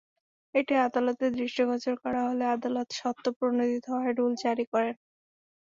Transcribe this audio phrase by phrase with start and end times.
[0.55, 4.95] এটি আদালতের দৃষ্টিগোচর করা হলে আদালত স্বতঃপ্রণোদিত হয়ে রুল জারি করেন।